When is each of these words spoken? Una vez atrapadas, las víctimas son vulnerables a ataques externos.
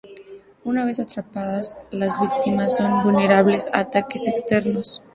Una 0.63 0.83
vez 0.83 0.99
atrapadas, 0.99 1.77
las 1.91 2.19
víctimas 2.19 2.75
son 2.77 3.03
vulnerables 3.03 3.69
a 3.71 3.81
ataques 3.81 4.27
externos. 4.27 5.03